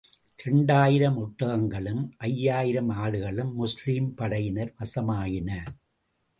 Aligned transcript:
இரண்டாயிரம் 0.43 1.17
ஒட்டகங்களும், 1.19 2.09
ஐயாயிரம் 2.17 2.89
ஆடுகளும் 2.89 3.53
முஸ்லிம் 3.53 4.13
படையினர் 4.13 4.75
வசமாயின. 4.79 5.63